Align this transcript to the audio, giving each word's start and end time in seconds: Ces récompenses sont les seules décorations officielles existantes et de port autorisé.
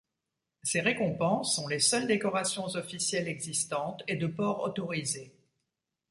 Ces 0.63 0.81
récompenses 0.81 1.55
sont 1.55 1.67
les 1.67 1.77
seules 1.79 2.07
décorations 2.07 2.65
officielles 2.65 3.27
existantes 3.27 4.01
et 4.07 4.15
de 4.15 4.25
port 4.25 4.61
autorisé. 4.63 5.35